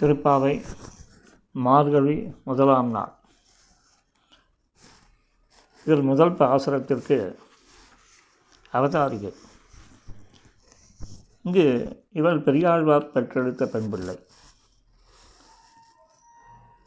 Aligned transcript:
திருப்பாவை 0.00 0.54
மார்கழி 1.54 2.16
முதலாம் 2.44 2.90
நாள். 2.90 3.14
இதில் 5.86 6.02
முதல் 6.02 6.32
பாசுரத்திற்கு 6.32 7.18
அவதாரிகை 8.72 9.32
இங்கு 11.42 11.66
இவள் 12.12 12.40
பெரியாழ்வார் 12.40 13.12
பெற்றெடுத்த 13.12 13.66
பெண்பிள்ளை. 13.66 14.16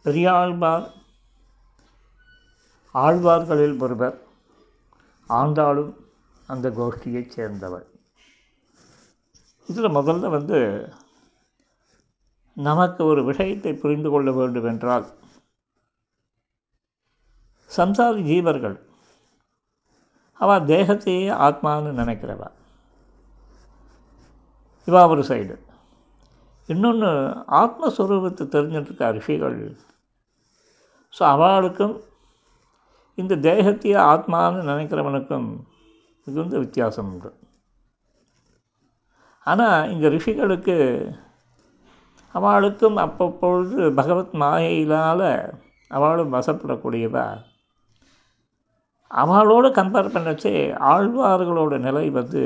பெரியாழ்வார் 0.05 0.87
ஆழ்வார்களில் 2.93 3.77
ஒருவர் 3.79 4.17
ஆண்டாளும் 5.29 5.93
அந்த 6.47 6.69
கோஷ்டியைச் 6.69 7.33
சேர்ந்தவர் 7.35 7.85
இதில் 9.67 9.95
முதல்ல 9.99 10.29
வந்து 10.29 10.59
நமக்கு 12.57 13.05
ஒரு 13.05 13.23
விஷயத்தை 13.23 13.73
புரிந்து 13.73 14.09
கொள்ள 14.09 14.31
வேண்டுமென்றால் 14.31 15.05
சம்சாரி 17.77 18.21
ஜீவர்கள் 18.29 18.77
அவள் 20.39 20.67
தேகத்தையே 20.71 21.27
ஆத்மான்னு 21.47 21.91
நினைக்கிறவா? 22.01 22.47
இவா 24.87 25.01
ஒரு 25.09 25.21
சைடு. 25.21 25.55
இன்னொன்று 26.65 27.11
ஆத்மஸ்வரூபத்தை 27.61 28.45
தெரிஞ்சிட்ருக்க 28.55 29.11
ரிஷிகள்? 29.11 29.77
ஸோ 31.13 31.21
அவளுக்கும் 31.23 31.95
இந்த 33.15 33.35
தேகத்தையே 33.35 33.97
ஆத்மான்னு 34.11 34.61
நினைக்கிறவனுக்கும் 34.71 35.49
மிகுந்த 36.27 36.57
வித்தியாசம் 36.59 37.09
உண்டு. 37.11 37.31
ஆனால் 39.39 39.89
இந்த 39.91 40.09
ரிஷிகளுக்கு 40.09 40.75
அவளுக்கும் 42.33 42.97
அப்பப்பொழுது 42.97 43.93
பகவத் 43.93 44.33
மாயையினால் 44.33 45.29
அவளும் 45.87 46.33
வசப்படக்கூடியவா? 46.33 47.25
அவளோடு 49.07 49.69
கம்பேர் 49.69 50.13
பண்ணச்சே 50.15 50.53
ஆழ்வார்களோட 50.93 51.79
நிலை 51.79 52.09
வந்து 52.09 52.41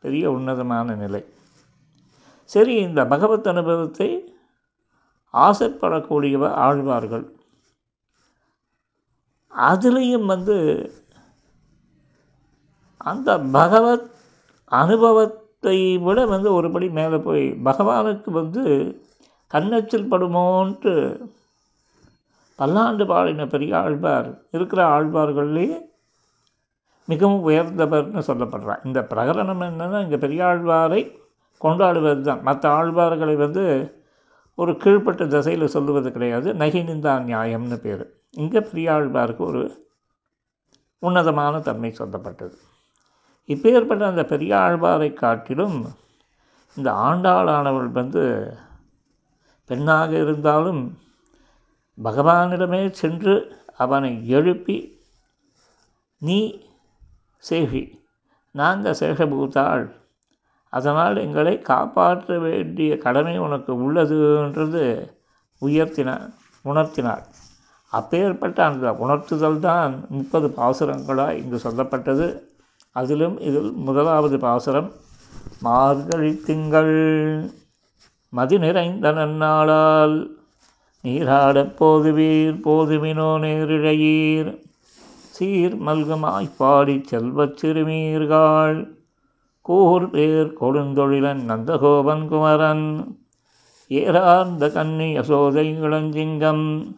பெரிய 0.00 0.30
உன்னதமான 0.30 0.94
நிலை. 0.94 1.22
சரி 2.50 2.74
இந்த 2.76 3.00
பகவத் 3.06 3.48
அனுபவத்தை 3.48 4.08
ஆசைப்படக்கூடியவ 5.34 6.50
ஆழ்வார்கள்? 6.66 7.26
அதுலேயும் 9.52 10.26
வந்து 10.26 10.56
அந்த 13.10 13.38
பகவத் 13.38 14.06
அனுபவத்தை 14.64 15.98
விட 15.98 16.26
வந்து 16.26 16.62
ஒருபடி 16.62 16.90
மேலே 16.90 17.16
போய் 17.16 17.44
பகவானுக்கு 17.64 18.30
வந்து 18.30 18.64
கண்ணச்சில் 19.52 20.10
படுமோன்ட்டு 20.12 20.92
பல்லாண்டு 22.58 23.04
பாடின 23.06 23.46
பெரிய 23.46 23.72
ஆழ்வார் 23.78 24.28
இருக்கிற 24.52 24.80
ஆழ்வார்கள்லேயே 24.96 25.76
மிகவும் 27.08 27.44
உயர்ந்தவர்னு 27.48 28.22
சொல்லப்படுறார். 28.26 28.80
இந்த 28.84 29.00
பிரகரணம் 29.10 29.62
என்னென்னா 29.66 30.00
இங்கே 30.02 30.18
பெரியாழ்வாரை 30.26 31.00
கொண்டாடுவது 31.58 32.22
தான். 32.22 32.42
மற்ற 32.42 32.64
ஆழ்வார்களை 32.70 33.36
வந்து 33.36 33.64
ஒரு 34.54 34.72
கீழ்ப்பட்ட 34.72 35.22
திசையில் 35.26 35.72
சொல்லுவது 35.76 36.12
கிடையாது. 36.12 36.48
நகினிந்தா 36.52 37.12
நியாயம்னு 37.28 37.78
பேர். 37.80 38.04
இங்கே 38.30 38.60
பெரியாழ்வாருக்கு 38.72 39.44
ஒரு 39.50 39.62
உன்னதமான 41.02 41.60
தன்மை 41.60 41.94
சொல்லப்பட்டது. 41.98 42.56
இப்பேற்பட்ட 43.48 44.04
அந்த 44.06 44.22
பெரியாழ்வாரை 44.22 45.10
காட்டிலும் 45.14 45.78
இந்த 46.76 46.88
ஆண்டாளானவள் 46.92 47.90
வந்து 48.00 48.22
பெண்ணாக 49.68 50.10
இருந்தாலும் 50.24 50.82
பகவானிடமே 51.98 52.82
சென்று 53.00 53.34
அவனை 53.76 54.12
எழுப்பி 54.28 54.76
நீ 56.22 56.38
சேஷி 57.44 57.82
நாங்கள் 58.54 58.98
சேஷபூத்தாள் 59.00 59.84
அதனால் 60.72 61.16
எங்களை 61.16 61.54
காப்பாற்ற 61.58 62.38
வேண்டிய 62.38 62.90
கடமை 62.98 63.34
உனக்கு 63.38 63.72
உள்ளதுன்றது 63.74 64.82
உயர்த்தினார் 65.62 66.26
உணர்த்தினார். 66.64 67.24
அப்பேற்பட்ட 67.92 68.58
அந்த 68.64 68.86
உணர்த்துதல் 68.92 69.58
தான் 69.58 69.92
முப்பது 70.08 70.48
பாசுரங்களாக 70.48 71.38
இங்கு 71.40 71.58
சொல்லப்பட்டது. 71.64 72.26
அதிலும் 72.96 73.36
இதில் 73.40 73.70
முதலாவது 73.86 74.38
பாசுரம் 74.38 74.90
மார்கழி 75.60 76.32
திங்கள் 76.48 76.94
மதி 78.32 78.58
நிறைந்த 78.58 79.12
நன்னாளால் 79.12 80.16
நீராடப் 81.04 81.74
போதுவீர் 81.78 82.58
போதுமினோ 82.64 83.28
நேரிழையீர். 83.38 84.50
சீர் 85.30 85.76
மல்கமாய்ப் 85.86 86.56
பாடிச் 86.58 87.04
செல்வச் 87.04 87.56
சிறுமீர்காள் 87.56 88.78
கூர் 89.60 90.10
பேர் 90.10 90.52
கொடுந்தொழிலன் 90.60 91.42
நந்தகோபன் 91.48 92.28
குமரன் 92.28 92.86
ஏறார்ந்த 93.90 94.72
கன்னி 94.72 95.18
யசோதை 95.18 95.66
இளஞ்சிங்கம் 95.82 96.94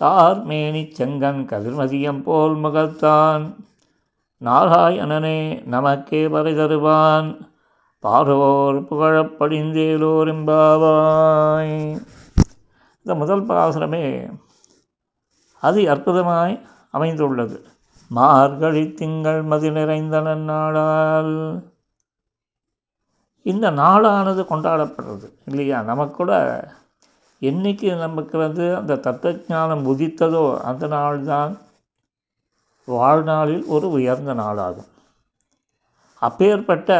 கார்மேனி 0.00 0.82
செங்கன் 0.98 1.42
கதிர்மதியம் 1.46 2.22
போல் 2.22 2.56
முகத்தான் 2.56 3.44
நாராயணனே 4.44 5.38
நமக்கே 5.64 6.28
வரை 6.28 6.54
தருவான். 6.54 7.28
பாரோர் 8.04 8.78
புகழப்படிந்தேலோர் 8.88 10.28
எம்பாவாய் 10.32 11.76
இந்த 12.96 13.14
முதல் 13.14 13.42
பாசுரமே 13.42 14.32
அதி 15.62 15.86
அற்புதமாய் 15.86 16.60
அமைந்துள்ளது. 16.90 17.64
மார்கழி 18.08 18.92
திங்கள் 18.92 19.42
மதி 19.42 19.70
நிறைந்த 19.70 20.20
நன்னாளால். 20.20 21.64
இந்த 23.42 23.70
நாளானது 23.70 24.42
கொண்டாடப்படுறது 24.42 25.28
இல்லையா? 25.44 25.80
நமக்கூட 25.80 26.30
என்றைக்கு 27.38 27.94
நமக்கு 27.96 28.38
வந்து 28.38 28.76
அந்த 28.76 28.94
தத்துவஞானம் 28.94 29.84
உதித்ததோ 29.86 30.58
அந்த 30.60 30.86
நாள்தான் 30.86 31.58
வாழ்நாளில் 32.84 33.64
ஒரு 33.64 33.90
உயர்ந்த 33.90 34.34
நாளாகும். 34.34 34.90
அப்பேற்பட்ட 36.22 36.90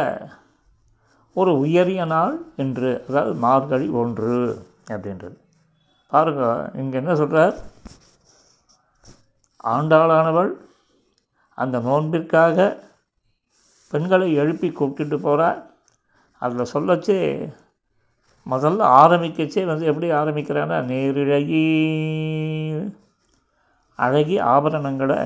ஒரு 1.37 1.51
உயரிய 1.59 2.05
நாள் 2.05 2.35
என்று 2.55 3.03
அதாவது 3.09 3.33
மார்கழி 3.33 3.87
ஒன்று 3.89 4.35
அப்படின்றது. 4.89 5.35
பாருங்க 6.11 6.43
இங்கே 6.73 6.97
என்ன 6.97 7.15
சொல்கிறார் 7.15 7.55
ஆண்டாளானவள் 9.63 10.51
அந்த 11.57 11.77
நோன்பிற்காக 11.79 12.67
பெண்களை 13.93 14.33
எழுப்பி 14.33 14.69
கூப்பிட்டுட்டு 14.69 15.17
போகிறார் 15.19 15.59
அதில் 16.41 16.71
சொல்லச்சே 16.73 17.19
முதல்ல 18.45 18.89
ஆரம்பிக்கச்சே 19.01 19.65
வந்து 19.65 19.85
எப்படி 19.85 20.11
ஆரம்பிக்கிறான்னா 20.11 20.77
நேரிழகி 20.85 21.63
அழகி 23.99 24.37
ஆபரணங்களை 24.47 25.19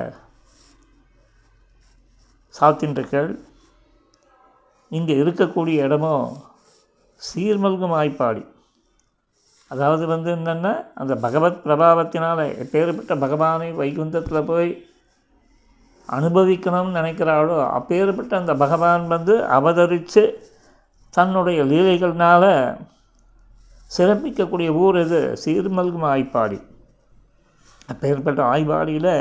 சாத்தின்றிருக்கள் 2.56 3.30
இங்கே 4.91 5.16
இருக்கக்கூடிய 5.24 5.85
இடமும் 5.88 6.25
சீர்மல்கும் 7.22 7.96
ஆய்ப்பாடி 8.00 8.44
அதாவது 9.72 10.06
வந்து 10.06 10.29
என்னென்னா? 10.35 10.72
அந்த 10.94 11.13
பகவத் 11.16 11.62
பிரபாவத்தினால் 11.66 12.41
எப்பேற்பட்ட 12.63 13.13
பகவானை 13.19 13.72
வைகுந்தத்தில் 13.72 14.47
போய் 14.50 14.72
அனுபவிக்கணும்னு 16.09 16.97
நினைக்கிறாளோ 17.00 17.57
அப்பேற்பட்ட 17.78 18.34
அந்த 18.38 18.53
பகவான் 18.56 19.06
வந்து 19.07 19.35
அவதரித்து 19.57 20.24
தன்னுடைய 21.13 21.63
லீலைகள்னால் 21.63 22.50
சிறப்பிக்கக்கூடிய 23.91 24.69
ஊர் 24.83 24.98
இது 25.06 25.21
சீர்மல்கும் 25.45 26.07
ஆய்ப்பாடி 26.13 26.60
அப்பேற்பட்ட 27.89 28.42
ஆய்வாடியில் 28.44 29.13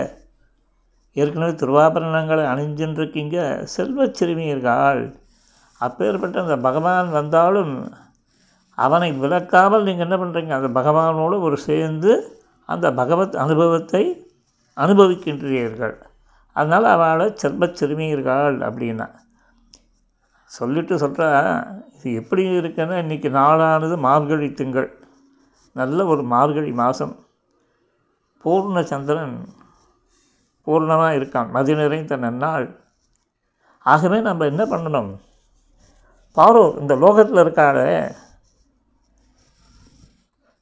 ஏற்கனவே 1.16 1.52
திருவாபரணங்களை 1.52 2.44
அணிஞ்சுன்ருக்கீங்க 2.52 3.38
செல்வச் 3.76 4.18
சிறுமியர்கள். 4.18 5.02
அப்பேற்பட்ட 5.80 6.36
அந்த 6.40 6.56
பகவான் 6.56 7.10
வந்தாலும் 7.10 7.74
அவனை 8.78 9.08
விளக்காமல் 9.22 9.86
நீங்கள் 9.86 10.06
என்ன 10.06 10.16
பண்ணுறீங்க 10.16 10.52
அந்த 10.58 10.68
பகவானோடு 10.80 11.36
ஒரு 11.40 11.56
சேர்ந்து 11.68 12.12
அந்த 12.72 12.86
பகவத் 12.92 13.36
அனுபவத்தை 13.36 14.02
அனுபவிக்கின்றீர்கள். 14.76 15.96
அதனால் 16.56 16.86
அவளை 16.94 17.26
செல்வச் 17.34 17.78
சிறுமியர்கள் 17.80 18.58
அப்படின்னா. 18.68 19.06
சொல்லிட்டு 20.56 20.94
சொல்கிறா 20.96 21.28
இது 21.96 22.14
எப்படி 22.20 22.42
இருக்குன்னா 22.58 22.96
இன்றைக்கி 23.02 23.28
நாளானது 23.38 23.96
மார்கழி 23.98 24.48
திங்கள் 24.52 24.88
நல்ல 25.72 26.06
ஒரு 26.12 26.22
மார்கழி 26.22 26.72
மாதம். 26.72 27.14
பூர்ண 28.44 28.82
சந்திரன் 28.82 29.36
பூர்ணமாக 30.66 31.18
இருக்கான். 31.18 31.50
மதி 31.50 31.74
நிறைந்த 31.74 32.16
நன்னாள். 32.16 32.66
ஆகவே 33.86 34.20
நம்ம 34.20 34.44
என்ன 34.44 34.62
பண்ணணும்? 34.64 35.10
பாரோ 36.36 36.64
இந்த 36.80 36.94
லோகத்தில் 36.94 37.42
இருக்காளே. 37.44 37.88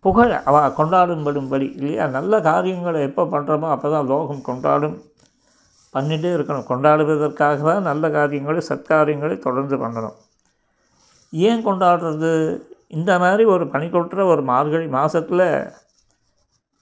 புகழ் 0.04 0.32
அவ 0.48 0.56
கொண்டாடும்படும்படி 0.78 1.66
இல்லையா? 1.78 2.06
நல்ல 2.06 2.40
காரியங்களை 2.40 3.00
எப்போ 3.02 3.22
பண்ணுறோமோ 3.24 3.68
அப்போ 3.74 3.88
தான் 3.90 4.06
லோகம் 4.06 4.46
கொண்டாடும். 4.48 4.96
பண்ணிகிட்டே 5.94 6.30
இருக்கணும். 6.36 6.68
கொண்டாடுவதற்காக 6.70 7.62
தான் 7.70 7.88
நல்ல 7.90 8.10
காரியங்களை 8.10 8.62
சத்காரியங்களை 8.68 9.38
தொடர்ந்து 9.38 9.76
பண்ணணும். 9.76 10.16
ஏன் 11.32 11.66
கொண்டாடுறது? 11.66 12.32
இந்த 12.88 13.18
மாதிரி 13.18 13.44
ஒரு 13.44 13.64
பனிக்கொட்டுற 13.64 14.24
ஒரு 14.24 14.42
மார்கழி 14.42 14.86
மாதத்தில் 14.88 15.46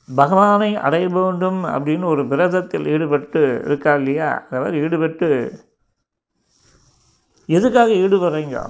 பகவானை 0.08 0.76
அடைய 0.86 1.06
வேண்டும் 1.08 1.64
அப்படின்னு 1.64 2.04
ஒரு 2.04 2.22
விரதத்தில் 2.26 2.86
ஈடுபட்டு 2.86 3.62
இருக்கா 3.64 3.94
இல்லையா? 3.94 4.28
அந்த 4.42 4.58
மாதிரி 4.64 4.82
ஈடுபட்டு 4.84 5.28
எதுக்காக 7.46 7.90
ஈடுபடுறீங்க? 7.92 8.68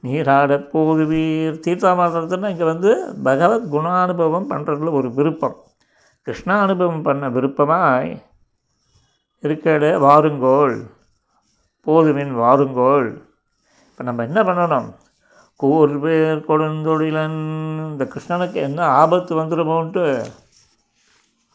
நீராட 0.00 0.56
போகுவீர். 0.56 1.60
தீர்த்தாமாடுறதுன்னா 1.66 2.48
இங்கே 2.48 2.64
வந்து 2.64 3.14
பகவத் 3.22 3.74
குணானுபவம் 3.74 4.44
பண்ணுறதுல 4.50 4.92
ஒரு 4.92 5.14
விருப்பம். 5.14 5.56
கிருஷ்ணா 6.22 6.60
அனுபவம் 6.60 7.02
பண்ண 7.02 7.28
விருப்பமாய் 7.30 8.22
இருக்கட 9.42 9.98
வாருங்கோள். 9.98 10.86
போதுமின் 11.86 12.34
வாருங்கோள். 12.36 13.22
இப்போ 13.90 14.04
நம்ம 14.04 14.22
என்ன 14.22 14.42
பண்ணணும்? 14.42 14.92
கூர்வேர் 15.62 16.44
கொடுந்தொழிலன். 16.48 17.90
இந்த 17.90 18.04
கிருஷ்ணனுக்கு 18.04 18.52
என்ன 18.52 18.86
ஆபத்து 18.86 19.36
வந்துடுமோன்ட்டு 19.36 20.24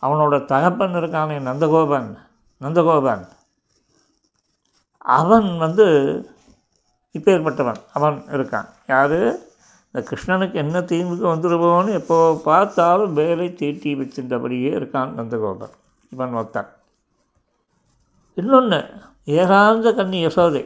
அவனோட 0.02 0.46
தகப்பன் 0.46 0.96
இருக்கானே 0.96 1.40
நந்தகோபன். 1.40 2.18
நந்தகோபன். 2.62 3.28
அவன் 5.06 5.58
வந்து 5.58 5.86
இப்பேற்பட்டவன் 7.14 7.80
அவன் 7.94 8.18
இருக்கான். 8.32 8.68
யார்? 8.88 9.20
இந்த 9.94 10.08
கிருஷ்ணனுக்கு 10.10 10.54
என்ன 10.54 10.80
தீங்குக்கு 10.80 11.26
வந்துடுவோன்னு 11.28 11.92
எப்போ 11.92 12.42
பார்த்தாலும் 12.44 13.14
வேலை 13.14 13.54
தீட்டி 13.54 13.96
வச்சிருந்தபடியே 13.96 14.70
இருக்கான் 14.80 15.12
நந்தகோபன் 15.18 15.74
இவன் 16.10 16.34
ஒருத்தன். 16.34 16.70
இன்னொன்று 18.34 18.80
ஏகாந்த 19.26 19.96
கன்னி 19.96 20.26
யசோதை. 20.26 20.64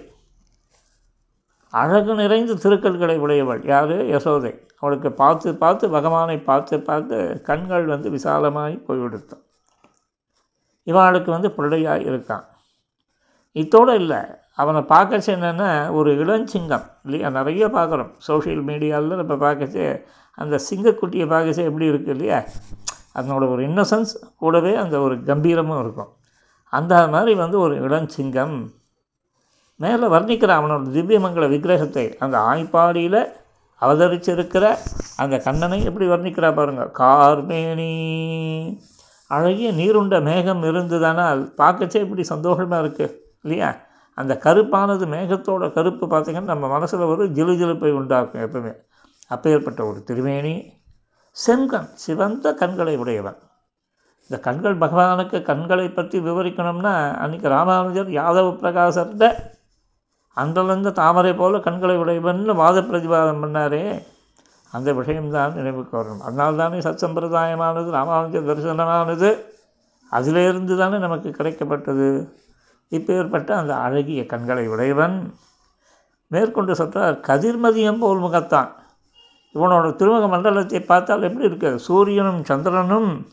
அழகு 1.69 2.13
நிறைந்த 2.13 2.53
திருக்கல்களை 2.53 3.17
உடையவள். 3.17 3.65
யார்? 3.65 3.95
யசோதை. 4.05 4.53
அவளுக்கு 4.79 5.11
பார்த்து 5.11 5.55
பார்த்து 5.55 5.89
பகவானை 5.89 6.37
பார்த்து 6.37 6.79
பார்த்து 6.79 7.41
கண்கள் 7.43 7.85
வந்து 7.85 8.09
விசாலமாய் 8.09 8.83
போய்விடுத்தான் 8.87 9.43
இவளுக்கு 10.83 11.31
வந்து 11.31 11.51
பிள்ளையாக 11.51 11.97
இருக்கான். 11.99 12.45
இத்தோடு 13.55 13.93
இல்லை. 13.95 14.19
அவனை 14.53 14.81
பார்க்கச்சு 14.81 15.29
என்னென்னா 15.37 15.69
ஒரு 15.91 16.11
இளஞ்சிங்கம். 16.25 16.85
இல்லையா? 17.03 17.29
நிறைய 17.29 17.67
பார்க்குறோம். 17.67 18.11
சோஷியல் 18.17 18.63
மீடியாவில் 18.63 19.19
நம்ம 19.21 19.33
பார்க்கச்சு 19.45 19.83
அந்த 20.37 20.55
சிங்கக்குட்டியை 20.69 21.25
பார்க்கச்சு 21.33 21.63
எப்படி 21.69 21.89
இருக்குது 21.91 22.13
இல்லையா? 22.15 22.39
அதனோட 23.15 23.43
ஒரு 23.49 23.61
இன்னசென்ஸ் 23.67 24.13
கூடவே 24.35 24.75
அந்த 24.75 24.99
ஒரு 24.99 25.15
கம்பீரமும் 25.23 25.79
இருக்கும். 25.79 26.11
அந்த 26.73 27.07
மாதிரி 27.07 27.33
வந்து 27.35 27.59
ஒரு 27.59 27.75
இளஞ்சிங்கம் 27.87 28.55
மேலே 29.79 30.05
வர்ணிக்கிற 30.05 30.51
அவனோட 30.57 30.83
திவ்யமங்கல 30.97 31.47
விக்கிரகத்தை 31.49 32.05
அந்த 32.19 32.35
ஆய்ப்பாடியில் 32.51 33.21
அவதரிச்சிருக்கிற 33.81 34.65
அந்த 35.17 35.35
கண்ணனை 35.37 35.79
எப்படி 35.83 36.05
வர்ணிக்கிறா 36.07 36.49
பாருங்கள் 36.55 36.91
கார்மேனி. 36.99 37.93
அழகிய 39.31 39.69
நீருண்ட 39.71 40.15
மேகம் 40.21 40.63
இருந்ததானால் 40.63 41.41
பார்க்கச்சே 41.57 42.01
இப்படி 42.05 42.23
சந்தோஷமாக 42.23 42.83
இருக்குது 42.83 43.13
இல்லையா? 43.45 43.69
அந்த 44.17 44.33
கருப்பானது 44.43 45.05
மேகத்தோட 45.13 45.65
கருப்பு 45.73 46.05
பார்த்திங்கன்னா 46.07 46.51
நம்ம 46.51 46.67
மனசில் 46.67 47.09
ஒரு 47.11 47.23
ஜிலு 47.37 47.53
ஜிலுப்பை 47.61 47.91
உண்டாக்கும் 47.91 48.41
எப்பவுமே. 48.41 48.73
அப்பேற்பட்ட 49.27 49.81
ஒரு 49.85 49.99
திருமேனி 50.03 50.55
செங்கண் 51.35 51.89
சிவந்த 51.93 52.53
கண்களை 52.53 52.93
உடையவன். 52.97 53.39
இந்த 54.27 54.37
கண்கள் 54.41 54.77
பகவானுக்கு 54.77 55.41
கண்களை 55.41 55.87
பற்றி 55.89 56.19
விவரிக்கணும்னா 56.19 56.93
அன்றைக்கி 57.23 57.47
ராமானுஜர் 57.47 58.09
யாதவ 58.09 58.51
பிரகாசர்கிட்ட 58.61 59.25
அன்றலர்ந்த 60.37 60.91
தாமரை 60.91 61.33
போல 61.33 61.59
கண்களை 61.59 61.97
உடையவன் 61.97 62.45
வாத 62.61 62.81
பிரதிவாதம் 62.81 63.43
பண்ணாரே. 63.43 63.83
அந்த 64.71 64.89
விஷயம்தான் 64.93 65.53
நினைவுக்கு 65.53 65.93
வரணும் 65.97 66.25
அதனால 66.29 66.55
தானே 66.55 66.77
சத் 66.77 67.03
சம்பிரதாயமானது 67.03 67.89
ராமானுஜர் 67.89 68.49
தரிசனமானது 68.49 69.29
அதிலிருந்து 70.09 70.73
தானே 70.77 70.97
நமக்கு 70.97 71.29
கிடைக்கப்பட்டது. 71.29 72.09
இப்பேற்பட்ட 72.91 73.49
அந்த 73.55 73.73
அழகிய 73.75 74.25
கண்களை 74.25 74.67
உடையவன். 74.67 75.33
மேற்கொண்டு 76.27 76.75
சொல்கிறார் 76.75 77.15
கதிர்மதியம் 77.27 77.99
போல் 77.99 78.19
முகத்தான். 78.19 78.69
இவனோட 79.55 79.87
திருமுக 79.95 80.27
மண்டலத்தை 80.27 80.79
பார்த்தால் 80.79 81.21
எப்படி 81.21 81.47
இருக்குது? 81.49 81.75
சூரியனும் 81.75 82.43
சந்திரனும் 82.43 83.27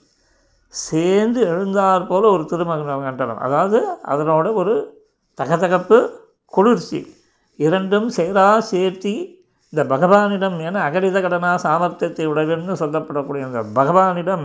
சேர்ந்து 0.68 1.40
எழுந்தார் 1.46 2.06
போல 2.06 2.30
ஒரு 2.30 2.42
திருமக 2.42 2.98
மண்டலம். 3.04 3.38
அதாவது 3.38 3.78
அதனோட 4.02 4.54
ஒரு 4.54 4.74
தகதகப்பு 5.38 5.98
குளிர்ச்சி. 6.44 7.00
இரண்டும் 7.56 8.08
சேரா 8.08 8.48
சேர்த்தி 8.70 9.14
இந்த 9.72 9.82
பகவானிடம் 9.84 10.56
என 10.60 10.90
அகடித 10.90 11.20
கடனா 11.20 11.50
சாமர்த்தியத்தை 11.54 12.24
உடையவன்னு 12.32 12.74
சொல்லப்படக்கூடிய 12.82 13.42
அந்த 13.44 13.62
பகவானிடம் 13.74 14.44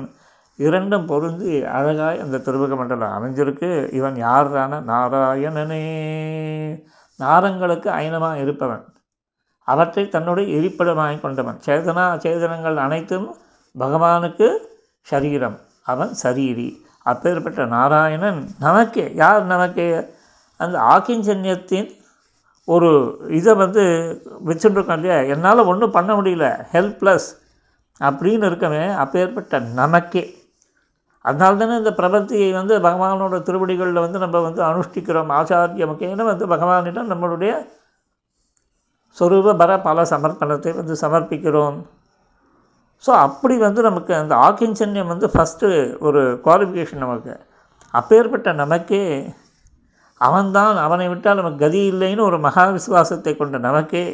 இரண்டும் 0.58 1.06
பொருந்தி 1.06 1.64
அழகாய் 1.64 2.20
அந்த 2.20 2.38
திருமுக 2.38 2.76
மண்டலம் 2.76 3.12
அமைஞ்சிருக்கு. 3.12 3.94
இவன் 3.94 4.14
யாரான 4.14 4.84
நாராயணனே. 4.88 5.84
நாரங்களுக்கு 7.20 7.90
அயனமாக 7.90 8.36
இருப்பவன். 8.36 8.86
அவற்றை 9.64 10.10
தன்னுடைய 10.10 10.62
இருப்பிடமாய் 10.62 11.22
கொண்டவன். 11.22 11.60
சேதனா 11.66 12.18
சேதனங்கள் 12.18 12.76
அனைத்தும் 12.76 13.36
பகவானுக்கு 13.80 14.58
சரீரம். 15.02 15.60
அவன் 15.84 16.12
சரீரி. 16.24 16.76
அப்பேற்பட்ட 17.04 17.66
நாராயணன் 17.66 18.48
நமக்கே 18.60 19.12
யார் 19.14 19.46
நமக்கே? 19.46 20.04
அந்த 20.58 20.80
ஆக்கிஞ்சன்யத்தின் 20.80 21.90
ஒரு 22.66 23.20
இதை 23.30 23.54
வந்து 23.54 23.82
வச்சுருக்கோம் 24.46 24.94
இல்லையா? 24.94 25.36
என்னால் 25.36 25.66
ஒன்றும் 25.66 25.92
பண்ண 25.92 26.22
முடியல. 26.22 26.66
ஹெல்ப்லெஸ் 26.72 27.38
அப்படின்னு 28.00 28.46
இருக்கவே 28.46 28.88
அப்பேற்பட்ட 28.88 29.60
நமக்கே. 29.60 30.37
அதனால 31.28 31.58
தானே 31.62 31.78
இந்த 31.82 31.92
பிரபத்தியை 32.00 32.50
வந்து 32.58 32.74
பகவானோட 32.88 33.38
திருவடிகளில் 33.48 34.04
வந்து 34.06 34.20
நம்ம 34.24 34.42
வந்து 34.48 34.62
அனுஷ்டிக்கிறோம் 34.70 35.34
ஆச்சாரிய 35.38 35.88
முக்கியம் 35.92 36.32
வந்து 36.32 36.48
பகவானிடம் 36.54 37.12
நம்மளுடைய 37.14 37.54
சொரூப 39.18 39.54
பர 39.62 39.72
பல 39.88 40.00
சமர்ப்பணத்தை 40.12 40.72
வந்து 40.80 40.96
சமர்ப்பிக்கிறோம். 41.04 41.78
ஸோ 43.04 43.12
அப்படி 43.26 43.56
வந்து 43.58 43.82
நமக்கு 43.88 44.14
அந்த 44.22 44.34
ஆக்கிஞ்சன்யம் 44.46 45.12
வந்து 45.14 45.28
ஃபஸ்ட்டு 45.34 45.68
ஒரு 46.08 46.22
குவாலிஃபிகேஷன் 46.46 47.04
நமக்கு. 47.06 47.34
அப்பேற்பட்ட 47.94 48.50
நமக்கே 48.62 49.04
அவன்தான் 50.22 50.78
அவனை 50.86 51.08
விட்டால் 51.10 51.40
நமக்கு 51.40 51.64
கதி 51.66 51.82
இல்லைன்னு 51.92 52.28
ஒரு 52.30 52.38
மகா 52.46 52.64
விசுவாசத்தை 52.78 53.34
கொண்ட 53.36 53.58
நமக்கே 53.68 54.06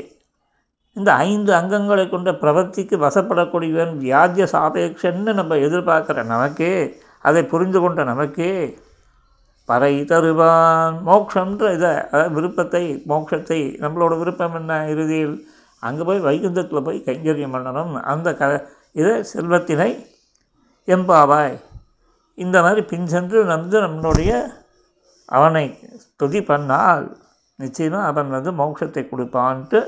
இந்த 0.96 1.10
ஐந்து 1.28 1.52
அங்கங்களை 1.60 2.06
கொண்ட 2.08 2.32
பிரவர்த்திக்கு 2.42 2.96
வசப்படக்கூடியவன் 3.06 3.94
வியாஜ்ய 4.04 4.46
சாபேட்சன்னு 4.54 5.32
நம்ம 5.40 5.56
எதிர்பார்க்குற 5.68 6.24
நமக்கே 6.26 6.74
அதை 7.30 7.42
புரிந்து 7.54 7.80
கொண்ட 7.84 8.04
நமக்கே 8.12 8.52
பறை 9.70 9.94
தருவான். 10.12 10.96
மோக்ஷன்ற 11.10 11.66
இதை 11.78 11.92
அதாவது 12.12 12.34
விருப்பத்தை 12.38 12.84
மோட்சத்தை 13.12 13.60
நம்மளோட 13.84 14.14
விருப்பம் 14.22 14.56
என்ன? 14.60 14.72
இறுதியில் 14.94 15.36
அங்கே 15.84 16.04
போய் 16.10 16.26
வைகுந்தத்தில் 16.28 16.86
போய் 16.88 17.06
கைங்கரியம் 17.08 17.56
பண்ணணும் 17.56 17.94
அந்த 18.14 18.30
க 18.40 18.50
இதை 19.00 19.14
செல்வத்தினை 19.32 19.92
எம்பாவாய். 20.88 21.56
இந்த 22.38 22.58
மாதிரி 22.66 22.82
பின் 22.92 23.10
சென்று 23.14 23.40
வந்து 23.54 23.78
நம்மளுடைய 23.86 24.32
அவனை 25.30 25.66
துதி 26.22 26.40
பண்ணால் 26.50 27.04
நிச்சயமாக 27.60 28.10
அவன் 28.12 28.30
வந்து 28.36 28.52
மோட்சத்தை 28.62 29.04
கொடுப்பான்ட்டு 29.12 29.80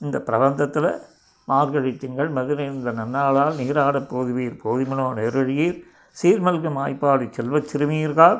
இந்த 0.00 0.16
பிரபந்தத்தில் 0.28 0.90
மார்கழி 1.48 1.90
திங்கள் 2.02 2.30
மதுரை 2.36 2.66
இந்த 2.74 2.90
நன்னாளால் 3.00 3.58
நீராட 3.60 3.98
போதுவீர். 4.12 4.54
போதிமனோ 4.64 5.06
நேரழியீர். 5.18 5.78
சீர்மல்கு 6.16 6.70
மாய்ப்பாடி 6.78 7.26
செல்வச் 7.30 7.70
சிறுமீர்கள் 7.72 8.36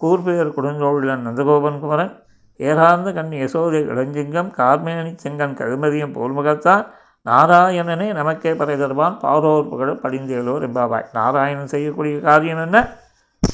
கூர்பெயர் 0.00 0.54
கொடுங்கோழிலன் 0.56 1.26
நந்தகோபன் 1.26 1.80
குமரன் 1.80 2.14
ஏகாந்த 2.60 3.12
கண் 3.12 3.32
யசோதை 3.32 3.80
இளஞ்சிங்கம் 3.92 4.50
கார்மேனி 4.58 5.12
செங்கன் 5.22 5.56
கழுமதியம் 5.60 6.14
போல்முகத்தார் 6.16 6.86
நாராயணனே 7.26 8.12
நமக்கே 8.12 8.54
பறை 8.54 8.76
தருவான் 8.76 9.16
பாரோர் 9.22 9.68
புகழ 9.68 9.92
படிந்தேலோர் 9.92 10.64
எம்பாவாய் 10.68 11.08
நாராயணன் 11.12 11.72
செய்யக்கூடிய 11.74 12.20
காரியம் 12.20 12.62
என்ன? 12.64 12.78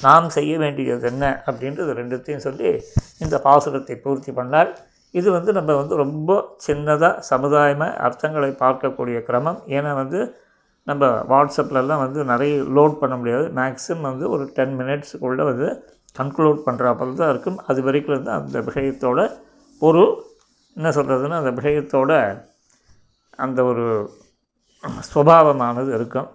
நாம் 0.02 0.28
செய்ய 0.28 0.58
வேண்டியது 0.58 1.06
என்ன? 1.10 1.42
அப்படின்றது 1.46 1.92
ரெண்டுத்தையும் 2.00 2.44
சொல்லி 2.46 2.68
இந்த 3.18 3.40
பாசுரத்தை 3.44 3.96
பூர்த்தி 4.02 4.32
பண்ணார். 4.32 4.70
இது 5.10 5.28
வந்து 5.32 5.52
நம்ம 5.52 5.74
வந்து 5.74 5.96
ரொம்ப 5.96 6.30
சின்னதாக 6.66 7.18
சமுதாயமாக 7.30 7.96
அர்த்தங்களை 8.06 8.50
பார்க்கக்கூடிய 8.64 9.18
கிரமம். 9.22 9.60
ஏன்னா 9.66 9.94
வந்து 9.94 10.20
நம்ம 10.84 11.06
வாட்ஸ்அப்லலாம் 11.06 12.02
வந்து 12.04 12.24
நிறைய 12.24 12.62
லோட் 12.62 12.94
பண்ண 12.98 13.16
முடியாது. 13.16 13.46
மேக்ஸிமம் 13.48 14.08
வந்து 14.10 14.30
ஒரு 14.30 14.44
டென் 14.54 14.78
மினிட்ஸுக்குள்ளே 14.78 15.44
வந்து 15.44 15.68
கன்க்ளூட் 16.18 16.58
பண்ணுறாப்புல 16.66 17.14
தான் 17.14 17.30
இருக்கும். 17.30 17.58
அது 17.66 17.82
வரைக்கும் 17.82 18.14
வந்து 18.14 18.30
அந்த 18.30 18.60
விஷயத்தோட 18.60 19.20
ஒரு 19.78 20.02
என்ன 20.74 20.88
சொல்கிறதுன்னா 20.88 21.38
அந்த 21.42 21.50
விஷயத்தோட 21.50 22.42
அந்த 23.36 23.64
ஒரு 23.64 24.10
சுபாவமானது 25.14 25.94
இருக்கும். 25.94 26.28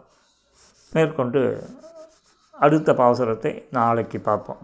மேற்கொண்டு 0.93 1.63
அடுத்த 2.51 2.93
பாசுரத்தை 2.93 3.63
நாளைக்கு 3.71 4.19
பார்ப்போம். 4.19 4.57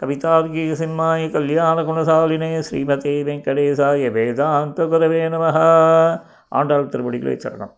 கவிதார்கிக 0.00 0.72
சிம்மாய 0.72 1.30
கல்யாண 1.30 1.82
குணசாலினே 1.82 2.62
ஸ்ரீமதி 2.70 3.14
வெங்கடேசாய 3.28 4.10
வேதாந்த 4.12 4.84
குரவே 4.84 5.22
நமஹா. 5.34 5.68
ஆண்டாள் 6.48 6.86
திருவடிகளே 6.86 7.36
சரணம். 7.44 7.74